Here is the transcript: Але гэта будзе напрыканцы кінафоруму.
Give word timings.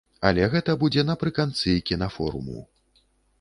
Але 0.27 0.45
гэта 0.53 0.75
будзе 0.83 1.03
напрыканцы 1.09 1.75
кінафоруму. 1.91 2.65